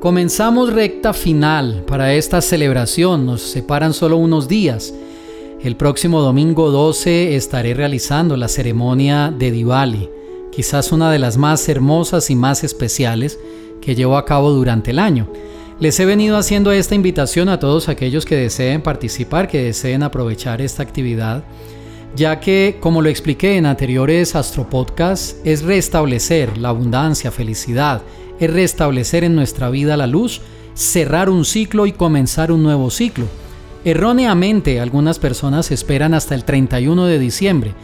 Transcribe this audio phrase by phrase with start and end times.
[0.00, 4.94] Comenzamos recta final para esta celebración, nos separan solo unos días.
[5.62, 10.08] El próximo domingo 12 estaré realizando la ceremonia de Diwali,
[10.52, 13.38] quizás una de las más hermosas y más especiales
[13.82, 15.28] que llevo a cabo durante el año.
[15.80, 20.62] Les he venido haciendo esta invitación a todos aquellos que deseen participar, que deseen aprovechar
[20.62, 21.44] esta actividad,
[22.16, 28.02] ya que, como lo expliqué en anteriores astropodcasts, es restablecer la abundancia, felicidad,
[28.38, 30.40] es restablecer en nuestra vida la luz,
[30.74, 33.26] cerrar un ciclo y comenzar un nuevo ciclo.
[33.84, 37.74] Erróneamente, algunas personas esperan hasta el 31 de diciembre,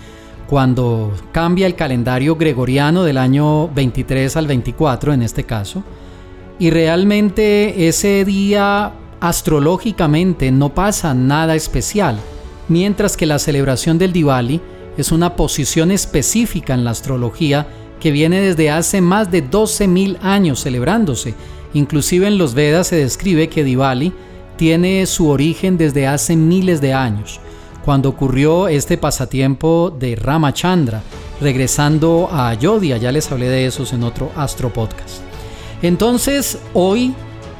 [0.46, 5.82] cuando cambia el calendario gregoriano del año 23 al 24 en este caso,
[6.58, 12.18] y realmente ese día astrológicamente no pasa nada especial,
[12.68, 14.60] mientras que la celebración del Diwali
[14.96, 17.66] es una posición específica en la astrología
[18.00, 21.34] que viene desde hace más de 12.000 años celebrándose.
[21.74, 24.12] Inclusive en los Vedas se describe que Diwali
[24.56, 27.40] tiene su origen desde hace miles de años,
[27.84, 31.02] cuando ocurrió este pasatiempo de Ramachandra,
[31.40, 35.20] regresando a Ayodhya, ya les hablé de esos en otro Astro Podcast.
[35.82, 37.14] Entonces, hoy,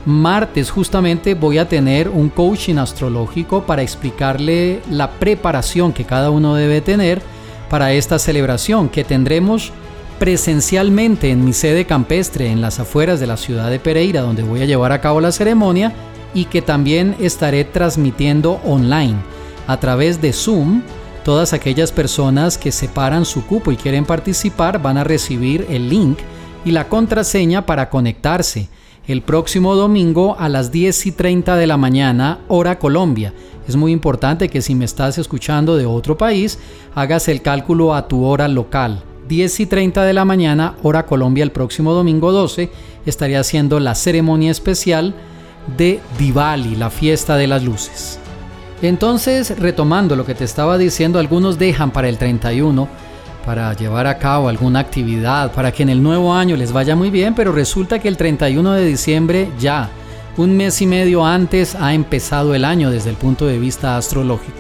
[0.07, 6.55] martes, justamente voy a tener un coaching astrológico para explicarle la preparación que cada uno
[6.55, 7.21] debe tener
[7.69, 9.73] para esta celebración que tendremos
[10.21, 14.63] presencialmente en mi sede campestre en las afueras de la ciudad de Pereira, donde voy
[14.63, 15.93] a llevar a cabo la ceremonia
[16.33, 19.17] y que también estaré transmitiendo online
[19.67, 20.83] a través de Zoom.
[21.25, 26.19] Todas aquellas personas que separan su cupo y quieren participar van a recibir el link
[26.65, 28.69] y la contraseña para conectarse
[29.07, 33.33] el próximo domingo a las 10 y 30 de la mañana, hora Colombia.
[33.69, 36.59] Es muy importante que si me estás escuchando de otro país,
[36.95, 39.03] hagas el cálculo a tu hora local.
[39.29, 42.71] 10 y 30 de la mañana, hora Colombia, el próximo domingo 12,
[43.07, 45.15] estaría haciendo la ceremonia especial
[45.77, 48.19] de Diwali, la fiesta de las luces.
[48.83, 52.89] Entonces, retomando lo que te estaba diciendo, algunos dejan para el 31
[53.47, 57.11] para llevar a cabo alguna actividad, para que en el nuevo año les vaya muy
[57.11, 59.89] bien, pero resulta que el 31 de diciembre ya,
[60.37, 64.59] un mes y medio antes, ha empezado el año desde el punto de vista astrológico.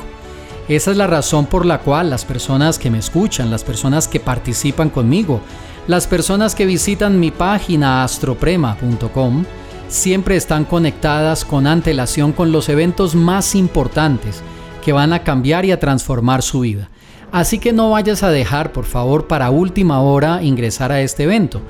[0.68, 4.20] Esa es la razón por la cual las personas que me escuchan, las personas que
[4.20, 5.40] participan conmigo,
[5.88, 9.44] las personas que visitan mi página astroprema.com,
[9.88, 14.42] siempre están conectadas con antelación con los eventos más importantes
[14.86, 16.90] que van a cambiar y a transformar su vida.
[17.32, 21.60] Así que no vayas a dejar, por favor, para última hora ingresar a este evento.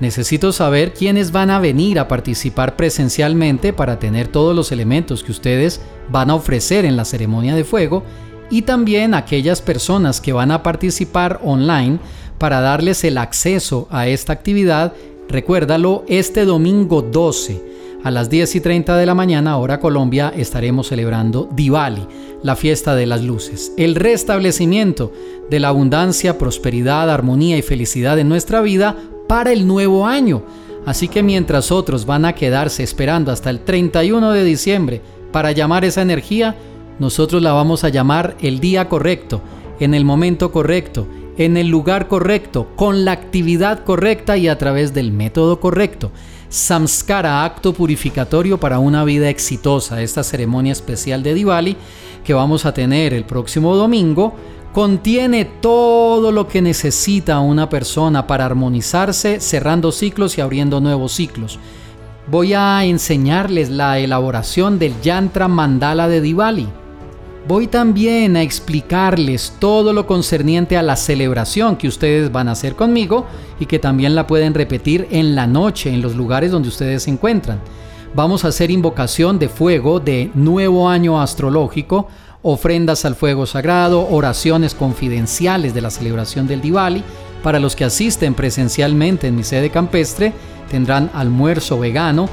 [0.00, 5.32] Necesito saber quiénes van a venir a participar presencialmente para tener todos los elementos que
[5.32, 5.80] ustedes
[6.10, 8.02] van a ofrecer en la ceremonia de fuego
[8.50, 11.98] y también aquellas personas que van a participar online
[12.36, 14.92] para darles el acceso a esta actividad.
[15.30, 17.67] Recuérdalo, este domingo 12
[18.04, 22.06] a las 10 y 30 de la mañana, hora Colombia, estaremos celebrando Diwali,
[22.42, 25.12] la fiesta de las luces, el restablecimiento
[25.50, 30.44] de la abundancia, prosperidad, armonía y felicidad en nuestra vida para el nuevo año.
[30.86, 35.84] Así que mientras otros van a quedarse esperando hasta el 31 de diciembre para llamar
[35.84, 36.56] esa energía,
[36.98, 39.40] nosotros la vamos a llamar el día correcto,
[39.80, 41.06] en el momento correcto,
[41.38, 46.10] en el lugar correcto, con la actividad correcta y a través del método correcto.
[46.50, 50.02] Samskara, acto purificatorio para una vida exitosa.
[50.02, 51.76] Esta ceremonia especial de Diwali
[52.24, 54.34] que vamos a tener el próximo domingo
[54.72, 61.58] contiene todo lo que necesita una persona para armonizarse, cerrando ciclos y abriendo nuevos ciclos
[62.30, 66.68] voy a enseñarles la elaboración del yantra mandala de Diwali.
[67.46, 72.74] Voy también a explicarles todo lo concerniente a la celebración que ustedes van a hacer
[72.74, 73.26] conmigo
[73.58, 77.10] y que también la pueden repetir en la noche en los lugares donde ustedes se
[77.10, 77.60] encuentran.
[78.14, 82.08] Vamos a hacer invocación de fuego de nuevo año astrológico,
[82.42, 87.02] ofrendas al fuego sagrado, oraciones confidenciales de la celebración del Diwali.
[87.42, 90.32] Para los que asisten presencialmente en mi sede campestre,
[90.70, 92.28] tendrán almuerzo vegano,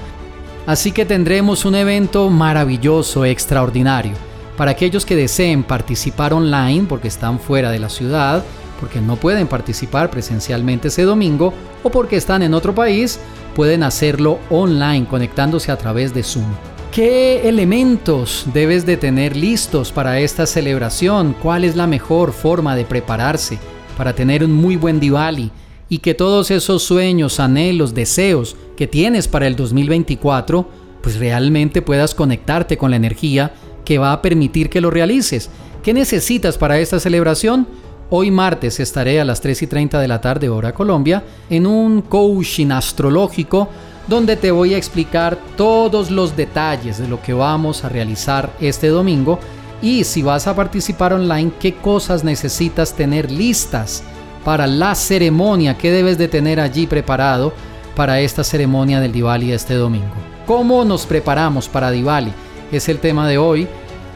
[0.65, 4.13] así que tendremos un evento maravilloso, extraordinario.
[4.57, 8.43] Para aquellos que deseen participar online porque están fuera de la ciudad,
[8.79, 11.53] porque no pueden participar presencialmente ese domingo
[11.83, 13.19] o porque están en otro país,
[13.55, 16.45] pueden hacerlo online conectándose a través de Zoom.
[16.91, 21.35] ¿Qué elementos debes de tener listos para esta celebración?
[21.41, 23.59] ¿Cuál es la mejor forma de prepararse
[23.97, 25.51] para tener un muy buen Diwali?
[25.89, 30.67] y que todos esos sueños, anhelos, deseos que tienes para el 2024,
[31.01, 33.53] pues realmente puedas conectarte con la energía
[33.85, 35.49] que va a permitir que lo realices.
[35.83, 37.67] ¿Qué necesitas para esta celebración?
[38.09, 42.01] Hoy martes estaré a las 3 y 30 de la tarde hora Colombia en un
[42.01, 43.69] coaching astrológico
[44.07, 48.89] donde te voy a explicar todos los detalles de lo que vamos a realizar este
[48.89, 49.39] domingo
[49.81, 54.03] y si vas a participar online, qué cosas necesitas tener listas
[54.43, 57.53] para la ceremonia que debes de tener allí preparado
[57.95, 60.13] para esta ceremonia del Diwali este domingo.
[60.45, 62.31] ¿Cómo nos preparamos para Diwali?
[62.75, 63.69] Es el tema de hoy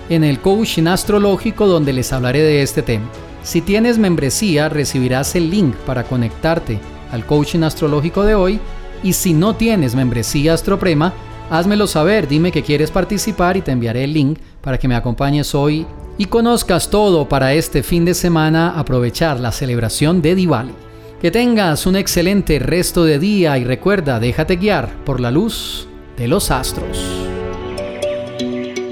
[0.09, 3.05] en el coaching astrológico donde les hablaré de este tema.
[3.41, 6.77] Si tienes membresía, recibirás el link para conectarte
[7.09, 8.59] al coaching astrológico de hoy
[9.01, 11.13] y si no tienes membresía Astroprema,
[11.49, 15.55] házmelo saber, dime que quieres participar y te enviaré el link para que me acompañes
[15.55, 20.73] hoy y conozcas todo para este fin de semana aprovechar la celebración de Diwali.
[21.21, 26.27] Que tengas un excelente resto de día y recuerda, déjate guiar por la luz de
[26.27, 27.28] los astros.